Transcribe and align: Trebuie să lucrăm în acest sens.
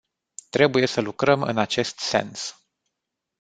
Trebuie 0.49 0.85
să 0.87 1.01
lucrăm 1.01 1.41
în 1.41 1.57
acest 1.57 1.97
sens. 1.99 2.65